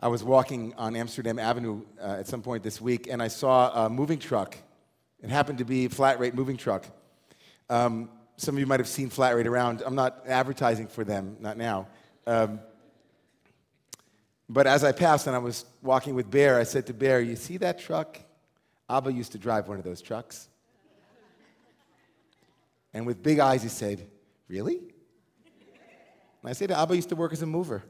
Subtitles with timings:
[0.00, 3.86] I was walking on Amsterdam Avenue uh, at some point this week, and I saw
[3.86, 4.56] a moving truck.
[5.20, 6.86] It happened to be a flat rate moving truck.
[7.68, 9.82] Um, some of you might have seen flat rate around.
[9.84, 11.88] I'm not advertising for them, not now.
[12.28, 12.60] Um,
[14.48, 17.34] but as I passed and I was walking with Bear, I said to Bear, You
[17.34, 18.20] see that truck?
[18.88, 20.48] Abba used to drive one of those trucks.
[22.94, 24.06] And with big eyes, he said,
[24.46, 24.76] Really?
[24.76, 27.82] And I said, Abba used to work as a mover.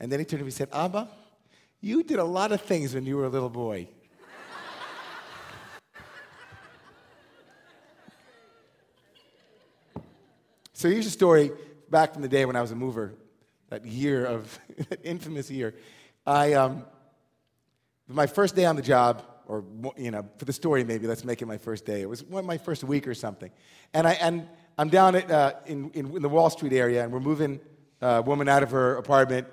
[0.00, 1.08] And then he turned to me and said, Abba,
[1.82, 3.88] you did a lot of things when you were a little boy.
[10.72, 11.52] so here's a story
[11.90, 13.14] back from the day when I was a mover,
[13.68, 14.58] that year of,
[14.88, 15.74] that infamous year.
[16.26, 16.84] I, um,
[18.08, 19.64] my first day on the job, or
[19.96, 22.00] you know, for the story maybe, let's make it my first day.
[22.00, 23.50] It was one my first week or something,
[23.92, 27.12] and I and I'm down at, uh, in, in, in the Wall Street area, and
[27.12, 27.60] we're moving
[28.00, 29.46] a woman out of her apartment,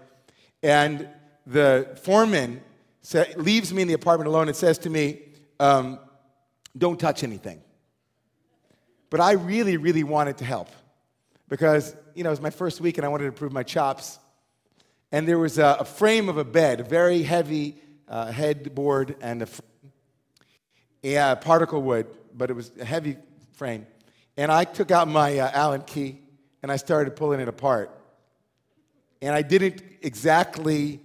[0.67, 1.07] and
[1.45, 2.61] the foreman
[3.01, 5.21] sa- leaves me in the apartment alone and says to me,
[5.59, 5.97] um,
[6.77, 7.61] "Don't touch anything."
[9.09, 10.67] But I really, really wanted to help
[11.47, 14.19] because you know it was my first week, and I wanted to prove my chops.
[15.11, 19.43] And there was a, a frame of a bed, a very heavy uh, headboard, and
[19.43, 19.47] a
[21.01, 23.15] yeah, particle wood, but it was a heavy
[23.53, 23.87] frame.
[24.35, 26.19] And I took out my uh, Allen key
[26.61, 27.96] and I started pulling it apart.
[29.21, 30.99] And I didn't exactly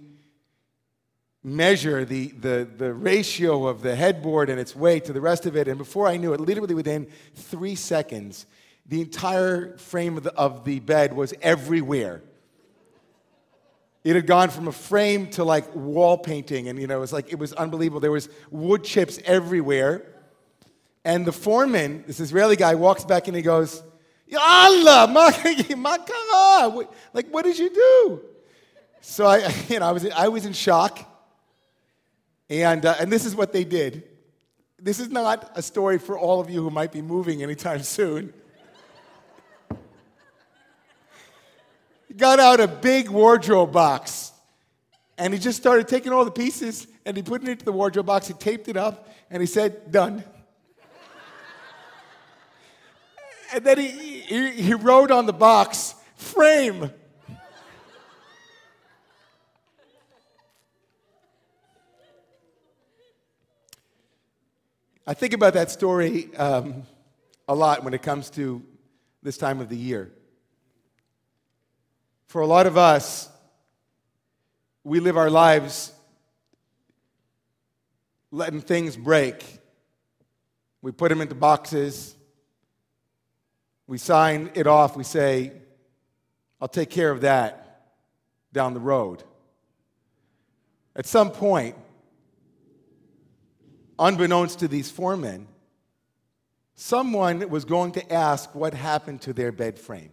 [1.43, 5.57] measure the, the, the ratio of the headboard and its weight to the rest of
[5.57, 5.67] it.
[5.67, 8.45] And before I knew it, literally within three seconds,
[8.85, 12.21] the entire frame of the, of the bed was everywhere.
[14.03, 17.13] It had gone from a frame to like wall painting, and you know, it was
[17.13, 18.01] like it was unbelievable.
[18.01, 20.05] There was wood chips everywhere.
[21.05, 23.81] And the foreman, this Israeli guy, walks back and he goes,
[24.37, 25.07] Allah,
[25.75, 26.87] makara.
[27.13, 28.21] Like, what did you do?
[29.01, 31.09] So I, you know, I was, I was in shock.
[32.49, 34.03] And, uh, and this is what they did.
[34.79, 38.33] This is not a story for all of you who might be moving anytime soon.
[42.07, 44.31] He got out a big wardrobe box
[45.17, 48.05] and he just started taking all the pieces and he put it into the wardrobe
[48.05, 48.27] box.
[48.27, 50.23] He taped it up and he said, Done.
[53.53, 56.91] And then he, he, he wrote on the box, Frame.
[65.05, 66.83] I think about that story um,
[67.47, 68.63] a lot when it comes to
[69.21, 70.11] this time of the year.
[72.27, 73.29] For a lot of us,
[74.83, 75.91] we live our lives
[78.31, 79.59] letting things break.
[80.81, 82.15] We put them into boxes.
[83.87, 84.95] We sign it off.
[84.95, 85.51] We say,
[86.61, 87.91] I'll take care of that
[88.53, 89.23] down the road.
[90.95, 91.75] At some point,
[93.99, 95.47] unbeknownst to these foremen,
[96.75, 100.11] someone was going to ask what happened to their bed frame.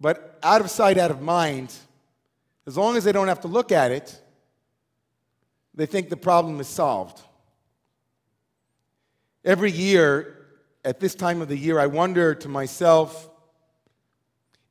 [0.00, 1.74] But out of sight, out of mind,
[2.66, 4.20] as long as they don't have to look at it,
[5.74, 7.20] they think the problem is solved.
[9.44, 10.37] Every year,
[10.84, 13.28] at this time of the year, I wonder to myself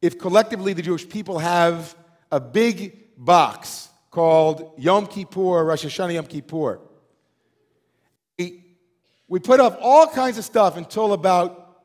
[0.01, 1.95] if collectively the Jewish people have
[2.31, 6.79] a big box called Yom Kippur, Rosh Hashanah Yom Kippur.
[8.37, 8.63] We,
[9.27, 11.83] we put up all kinds of stuff until about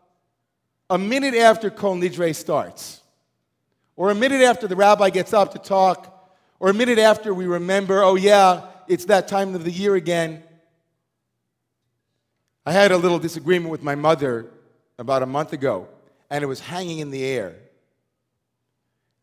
[0.91, 3.03] a minute after Kol Nidre starts
[3.97, 6.09] or a minute after the rabbi gets up to talk,
[6.59, 10.43] or a minute after we remember, oh, yeah, it's that time of the year again.
[12.65, 14.51] I had a little disagreement with my mother
[14.99, 15.89] about a month ago,
[16.31, 17.57] and it was hanging in the air.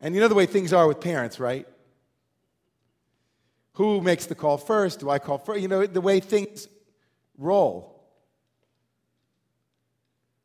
[0.00, 1.66] And you know the way things are with parents, right?
[3.74, 5.00] Who makes the call first?
[5.00, 5.60] Do I call first?
[5.60, 6.68] You know, the way things
[7.38, 8.02] roll.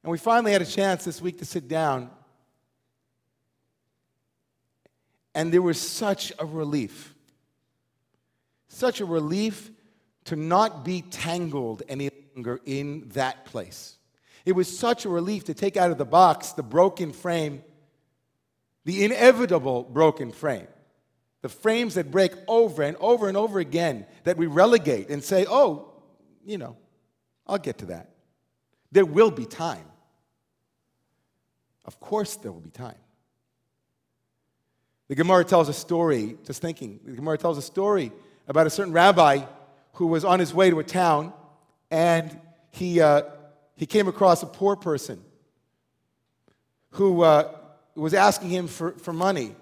[0.04, 2.10] And we finally had a chance this week to sit down
[5.36, 7.14] And there was such a relief,
[8.70, 9.70] such a relief
[10.24, 12.08] to not be tangled any
[12.66, 13.96] in that place.
[14.46, 17.64] It was such a relief to take out of the box the broken frame,
[18.84, 20.68] the inevitable broken frame,
[21.42, 25.46] the frames that break over and over and over again that we relegate and say,
[25.50, 25.94] oh,
[26.46, 26.78] you know,
[27.48, 28.12] I'll get to that.
[28.92, 29.86] There will be time.
[31.86, 32.96] Of course, there will be time.
[35.08, 38.12] The Gemara tells a story, just thinking, the Gemara tells a story
[38.48, 39.46] about a certain rabbi
[39.94, 41.32] who was on his way to a town
[41.92, 42.40] and
[42.72, 43.24] he, uh,
[43.76, 45.24] he came across a poor person
[46.92, 47.52] who uh,
[47.96, 49.56] was asking him for, for money.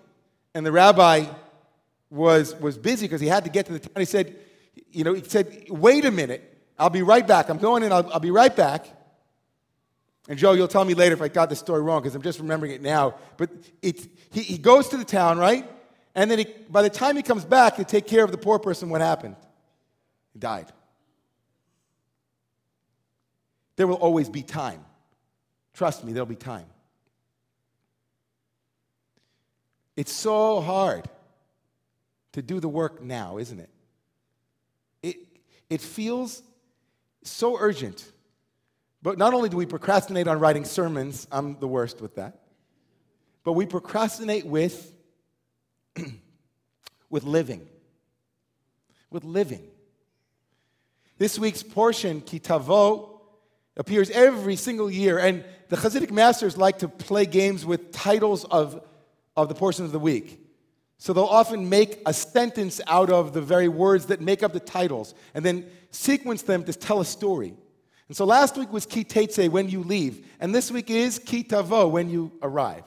[0.53, 1.25] And the rabbi
[2.09, 3.93] was, was busy because he had to get to the town.
[3.97, 4.35] He said,
[4.91, 6.49] you know, he said, wait a minute.
[6.77, 7.49] I'll be right back.
[7.49, 7.91] I'm going in.
[7.91, 8.85] I'll, I'll be right back.
[10.29, 12.39] And Joe, you'll tell me later if I got the story wrong because I'm just
[12.39, 13.15] remembering it now.
[13.37, 13.49] But
[13.81, 15.69] it, he, he goes to the town, right?
[16.15, 18.59] And then he, by the time he comes back to take care of the poor
[18.59, 19.35] person, what happened?
[20.31, 20.71] He died.
[23.75, 24.83] There will always be time.
[25.73, 26.65] Trust me, there'll be time.
[29.95, 31.05] It's so hard
[32.33, 33.69] to do the work now, isn't it?
[35.01, 35.17] It,
[35.69, 36.41] it feels
[37.23, 38.11] so urgent.
[39.01, 42.39] But not only do we procrastinate on writing sermons, I'm the worst with that,
[43.43, 44.93] but we procrastinate with,
[47.09, 47.67] with living.
[49.11, 49.63] With living.
[51.17, 53.12] This week's portion, Ki Tavo,
[53.77, 58.81] appears every single year, and the Hasidic masters like to play games with titles of,
[59.35, 60.39] of the portions of the week.
[60.99, 64.59] So they'll often make a sentence out of the very words that make up the
[64.59, 67.55] titles and then sequence them to tell a story.
[68.07, 71.43] And so last week was ki tetze, when you leave, and this week is ki
[71.43, 72.83] tavo, when you arrive.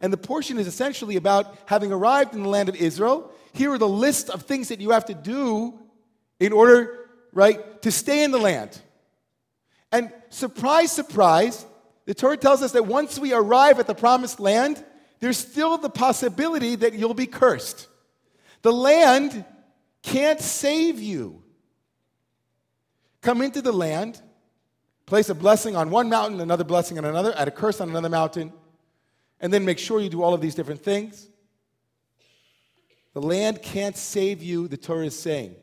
[0.00, 3.30] And the portion is essentially about having arrived in the land of Israel.
[3.52, 5.78] Here are the list of things that you have to do
[6.40, 8.80] in order, right, to stay in the land.
[9.92, 11.66] And surprise, surprise,
[12.06, 14.84] the Torah tells us that once we arrive at the promised land,
[15.20, 17.88] there's still the possibility that you'll be cursed.
[18.62, 19.44] The land
[20.02, 21.42] can't save you.
[23.20, 24.20] Come into the land,
[25.06, 28.08] place a blessing on one mountain, another blessing on another, add a curse on another
[28.08, 28.52] mountain,
[29.40, 31.28] and then make sure you do all of these different things.
[33.12, 35.56] The land can't save you, the Torah is saying.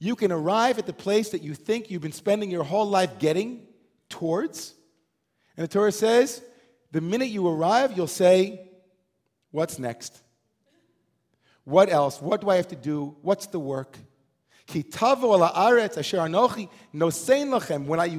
[0.00, 3.18] You can arrive at the place that you think you've been spending your whole life
[3.18, 3.66] getting
[4.08, 4.74] towards.
[5.56, 6.42] And the Torah says,
[6.90, 8.66] the minute you arrive, you'll say,
[9.52, 10.22] What's next?
[11.64, 12.22] What else?
[12.22, 13.16] What do I have to do?
[13.22, 13.98] What's the work?
[14.68, 14.84] When you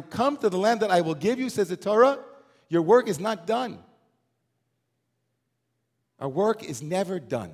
[0.10, 2.20] come to the land that I will give you, says the Torah,
[2.68, 3.80] your work is not done.
[6.20, 7.54] Our work is never done.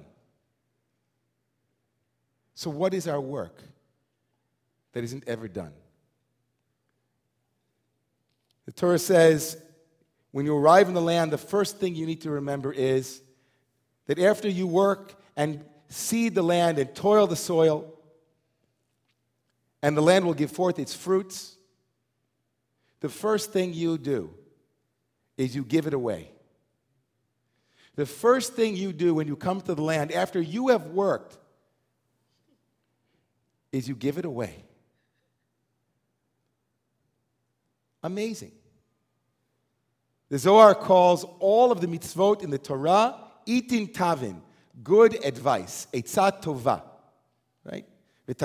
[2.56, 3.62] So, what is our work
[4.98, 5.74] that isn't ever done?
[8.66, 9.56] The Torah says,
[10.32, 13.22] when you arrive in the land, the first thing you need to remember is
[14.08, 17.94] that after you work and seed the land and toil the soil,
[19.84, 21.56] and the land will give forth its fruits,
[23.00, 24.34] the first thing you do
[25.38, 26.32] is you give it away.
[27.94, 31.38] The first thing you do when you come to the land after you have worked
[33.72, 34.64] is you give it away.
[38.04, 38.52] Amazing.
[40.30, 43.16] The Zohar calls all of the mitzvot in the Torah
[43.48, 44.42] itin tavin,
[44.84, 46.84] good advice, etzat tova,
[47.64, 47.86] right?
[48.26, 48.36] The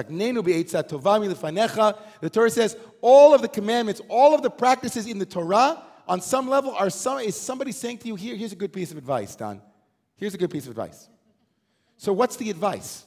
[2.31, 6.49] Torah says all of the commandments, all of the practices in the Torah, on some
[6.49, 9.35] level, are some, is somebody saying to you, Here, here's a good piece of advice,
[9.35, 9.61] Don.
[10.17, 11.09] Here's a good piece of advice.
[11.97, 13.05] So, what's the advice?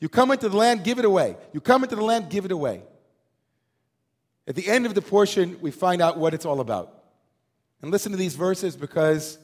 [0.00, 1.36] You come into the land, give it away.
[1.52, 2.82] You come into the land, give it away.
[4.46, 7.04] At the end of the portion, we find out what it's all about.
[7.80, 9.38] And listen to these verses because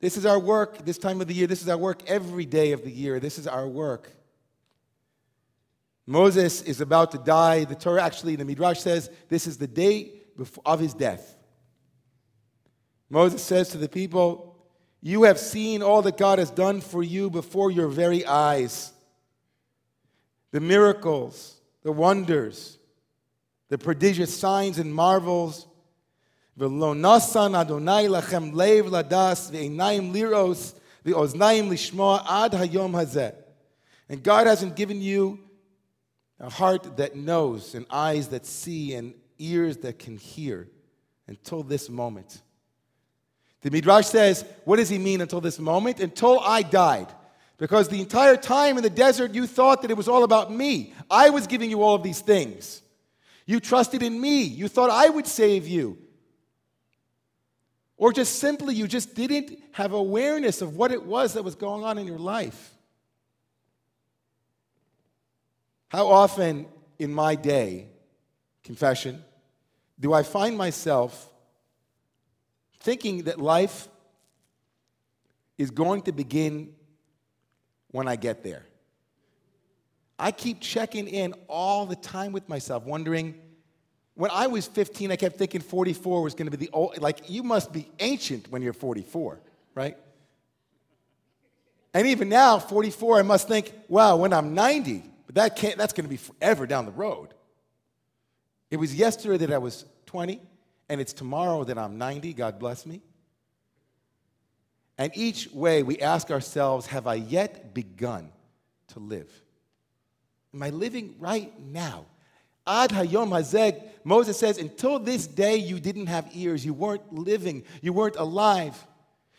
[0.00, 1.46] this is our work this time of the year.
[1.46, 3.20] This is our work every day of the year.
[3.20, 4.12] This is our work.
[6.06, 7.64] Moses is about to die.
[7.64, 10.12] The Torah actually, the Midrash says, this is the day
[10.64, 11.36] of his death.
[13.10, 14.56] Moses says to the people,
[15.02, 18.92] You have seen all that God has done for you before your very eyes
[20.50, 22.77] the miracles, the wonders,
[23.69, 25.67] the prodigious signs and marvels.
[26.57, 30.73] ולא נתן אדוני לכם לב לדס ועיניים לירוס
[31.05, 33.29] ואוזניים לשמוע עד היום הזה.
[34.09, 35.39] And God hasn't given you
[36.39, 40.67] a heart that knows and eyes that see and ears that can hear
[41.27, 42.41] until this moment.
[43.61, 45.99] The Midrash says, what does he mean until this moment?
[45.99, 47.07] Until I died.
[47.57, 50.93] Because the entire time in the desert, you thought that it was all about me.
[51.09, 52.81] I was giving you all of these things.
[53.48, 54.42] You trusted in me.
[54.42, 55.96] You thought I would save you.
[57.96, 61.82] Or just simply, you just didn't have awareness of what it was that was going
[61.82, 62.74] on in your life.
[65.88, 66.66] How often
[66.98, 67.86] in my day,
[68.62, 69.24] confession,
[69.98, 71.30] do I find myself
[72.80, 73.88] thinking that life
[75.56, 76.74] is going to begin
[77.92, 78.67] when I get there?
[80.18, 83.34] I keep checking in all the time with myself, wondering.
[84.14, 87.30] When I was 15, I kept thinking 44 was going to be the old, like,
[87.30, 89.38] you must be ancient when you're 44.
[89.78, 89.96] right?
[91.94, 95.92] And even now, 44, I must think, wow, when I'm 90, but that can't, that's
[95.92, 97.28] going to be forever down the road.
[98.72, 100.40] It was yesterday that I was 20,
[100.88, 102.34] and it's tomorrow that I'm 90.
[102.34, 103.02] God bless me.
[104.98, 108.32] And each way we ask ourselves, have I yet begun
[108.88, 109.30] to live?
[110.54, 112.06] Am I living right now?
[112.66, 117.64] Ad hayom hazeh, Moses says, until this day you didn't have ears, you weren't living,
[117.82, 118.86] you weren't alive.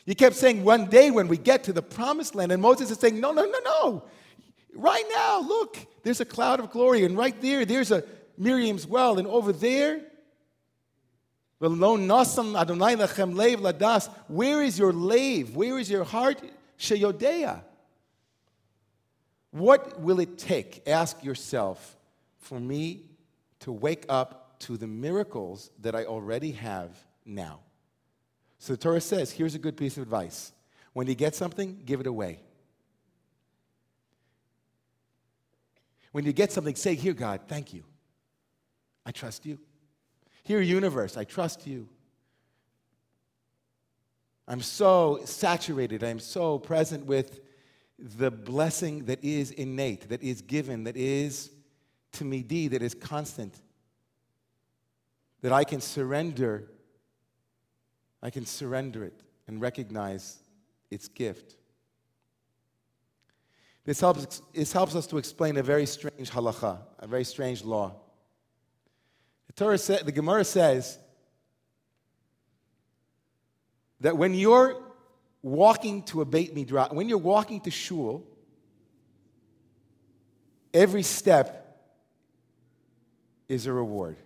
[0.06, 2.98] You kept saying one day when we get to the promised land, and Moses is
[2.98, 4.04] saying, no, no, no, no.
[4.74, 8.04] Right now, look, there's a cloud of glory, and right there, there's a
[8.38, 10.01] Miriam's well, and over there,
[11.60, 11.84] where
[14.63, 15.56] is your lev?
[15.56, 16.42] Where is your heart?
[16.80, 17.62] Sheyodea.
[19.51, 21.98] What will it take, ask yourself,
[22.38, 23.03] for me
[23.62, 26.91] to wake up to the miracles that I already have
[27.25, 27.60] now?
[28.60, 30.51] So the Torah says here's a good piece of advice.
[30.94, 32.39] When you get something, give it away.
[36.12, 37.84] When you get something, say, Here, God, thank you.
[39.06, 39.60] I trust you.
[40.44, 41.88] Here, universe, I trust you.
[44.48, 47.39] I'm so saturated, I'm so present with
[48.01, 51.51] the blessing that is innate, that is given, that is
[52.13, 53.53] to me, D, that is constant,
[55.41, 56.70] that I can surrender
[58.22, 60.39] I can surrender it and recognize
[60.91, 61.56] its gift.
[63.86, 67.96] This helps, this helps us to explain a very strange halacha, a very strange law.
[69.48, 71.00] The, Torah sa- the Gemara says
[74.01, 74.88] that when you're
[75.41, 78.25] walking to a Beit Midrash, when you're walking to shul,
[80.74, 81.60] every step
[83.48, 84.17] is a reward.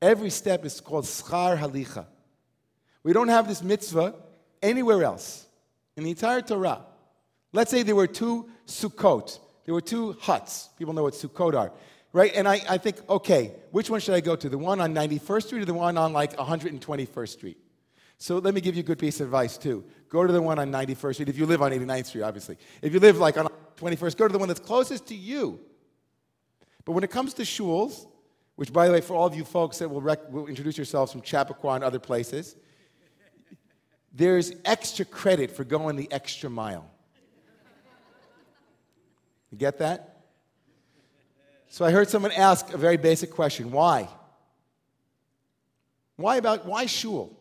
[0.00, 2.06] Every step is called schar halicha.
[3.02, 4.14] We don't have this mitzvah
[4.62, 5.46] anywhere else
[5.96, 6.82] in the entire Torah.
[7.52, 10.68] Let's say there were two Sukkot, there were two huts.
[10.78, 11.72] People know what Sukkot are,
[12.12, 12.32] right?
[12.34, 14.48] And I, I think, okay, which one should I go to?
[14.48, 17.58] The one on 91st Street or the one on like 121st Street?
[18.20, 19.82] So let me give you a good piece of advice too.
[20.10, 22.58] Go to the one on 91st Street if you live on 89th Street, obviously.
[22.82, 23.48] If you live like on
[23.78, 25.58] 21st, go to the one that's closest to you.
[26.84, 28.06] But when it comes to shuls,
[28.56, 31.12] which by the way, for all of you folks that will, rec- will introduce yourselves
[31.12, 32.56] from Chappaqua and other places,
[34.12, 36.90] there's extra credit for going the extra mile.
[39.50, 40.24] You get that?
[41.70, 44.10] So I heard someone ask a very basic question why?
[46.16, 47.39] Why about why shul?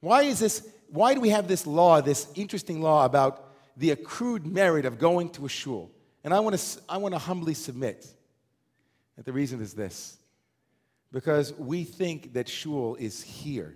[0.00, 3.44] Why is this why do we have this law, this interesting law about
[3.76, 5.90] the accrued merit of going to a shul?
[6.22, 8.06] And I want to I want to humbly submit
[9.16, 10.18] that the reason is this.
[11.12, 13.74] Because we think that shul is here.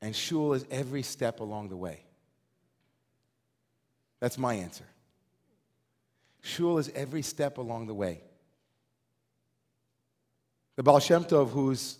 [0.00, 2.00] And shul is every step along the way.
[4.20, 4.84] That's my answer.
[6.42, 8.22] Shul is every step along the way.
[10.76, 11.98] The Baal Shem Tov, whose,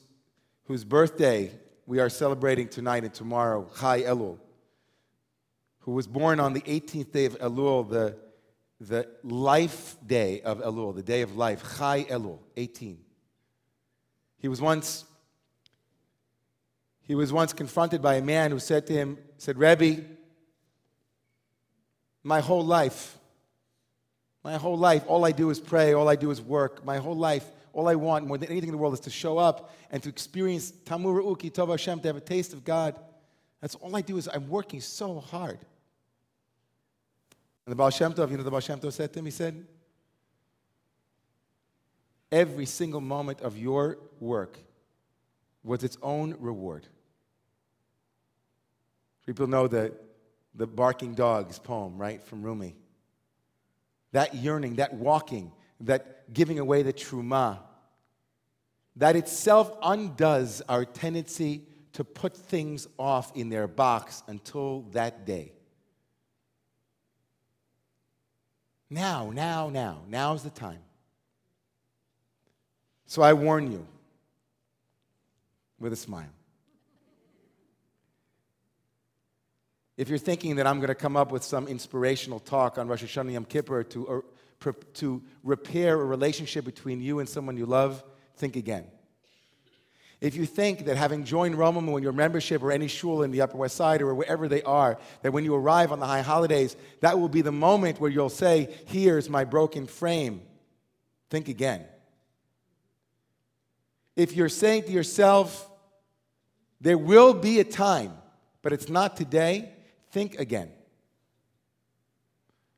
[0.67, 1.51] whose birthday
[1.87, 4.39] we are celebrating tonight and tomorrow, Chai Elul,
[5.81, 8.17] who was born on the 18th day of Elul, the,
[8.81, 12.99] the life day of Elul, the day of life, Chai Elul, 18.
[14.39, 15.05] He was once
[17.07, 20.03] he was once confronted by a man who said to him, said, Rebbe,
[22.25, 23.17] my whole life,
[24.43, 26.85] my whole life, all I do is pray, all I do is work.
[26.85, 29.37] My whole life, all I want more than anything in the world is to show
[29.37, 32.99] up and to experience Tamura Uki, Tov Hashem, to have a taste of God.
[33.61, 35.59] That's all I do is I'm working so hard.
[37.67, 39.27] And the Baal Shem Tov, you know the Baal Shem Tov said to him?
[39.27, 39.67] He said,
[42.33, 44.59] Every single moment of your work
[45.63, 46.87] was its own reward.
[49.27, 49.93] People know the,
[50.55, 52.75] the barking dogs poem, right, from Rumi.
[54.13, 57.59] That yearning, that walking, that giving away the truma,
[58.97, 65.53] that itself undoes our tendency to put things off in their box until that day.
[68.89, 70.81] Now, now, now, now's the time.
[73.07, 73.87] So I warn you
[75.79, 76.29] with a smile.
[79.97, 83.03] If you're thinking that I'm going to come up with some inspirational talk on Rosh
[83.03, 84.25] Hashanah Yom Kippur to,
[84.95, 88.03] to repair a relationship between you and someone you love,
[88.37, 88.87] think again.
[90.21, 93.43] If you think that having joined Romemu when your membership or any shul in the
[93.43, 96.75] Upper West Side or wherever they are, that when you arrive on the high holidays,
[97.01, 100.41] that will be the moment where you'll say, Here's my broken frame,
[101.29, 101.85] think again.
[104.17, 105.71] If you're saying to yourself,
[106.81, 108.13] There will be a time
[108.67, 109.71] but it's not today,
[110.11, 110.73] think again.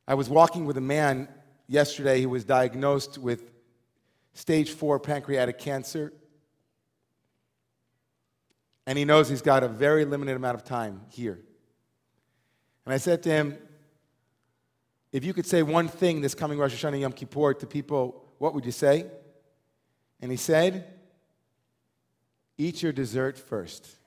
[0.06, 1.28] I was walking with a man
[1.68, 3.50] yesterday he was diagnosed with
[4.32, 6.12] stage four pancreatic cancer.
[8.87, 11.38] And he knows he's got a very limited amount of time here.
[12.87, 13.58] And I said to him,
[15.12, 18.54] if you could say one thing this coming Rosh Hashanah Yom Kippur to people, what
[18.54, 19.06] would you say?
[20.20, 20.94] And he said,
[22.56, 23.98] Eat your dessert first.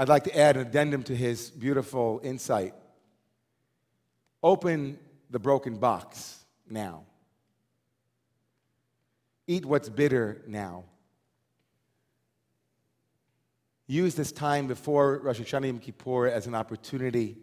[0.00, 2.72] I'd like to add an addendum to his beautiful insight.
[4.42, 7.04] Open the broken box now.
[9.46, 10.84] Eat what's bitter now.
[13.88, 17.36] Use this time before Rosh Hashanah Yom Kippur as an opportunity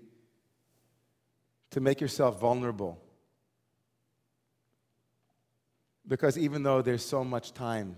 [1.70, 3.00] to make yourself vulnerable.
[6.08, 7.98] Because even though there's so much time,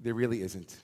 [0.00, 0.74] there really isn't.